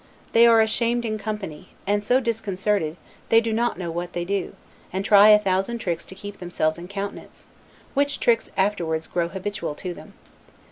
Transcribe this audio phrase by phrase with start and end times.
[0.33, 4.25] They are ashamed in company, and so disconcerted, that they do not know what they
[4.25, 4.55] do,
[4.91, 7.45] and try a thousand tricks to keep themselves in countenance;
[7.93, 10.13] which tricks afterward grow habitual to them.